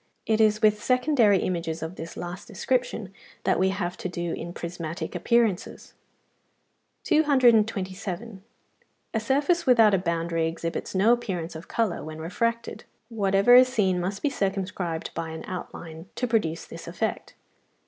It 0.25 0.41
is 0.41 0.63
with 0.63 0.81
secondary 0.83 1.37
images 1.43 1.83
of 1.83 1.93
this 1.95 2.17
last 2.17 2.47
description 2.47 3.13
that 3.43 3.59
we 3.59 3.69
have 3.69 3.95
to 3.97 4.09
do 4.09 4.33
in 4.33 4.51
prismatic 4.51 5.13
appearances. 5.13 5.93
227. 7.03 8.41
A 9.13 9.19
surface 9.19 9.67
without 9.67 9.93
a 9.93 9.99
boundary 9.99 10.47
exhibits 10.47 10.95
no 10.95 11.13
appearance 11.13 11.55
of 11.55 11.67
colour 11.67 12.03
when 12.03 12.17
refracted 12.17 12.83
(195). 13.09 13.15
Whatever 13.15 13.53
is 13.53 13.67
seen 13.67 13.99
must 13.99 14.23
be 14.23 14.29
circumscribed 14.31 15.13
by 15.13 15.29
an 15.29 15.45
outline 15.45 16.09
to 16.15 16.25
produce 16.25 16.65
this 16.65 16.87
effect. 16.87 17.35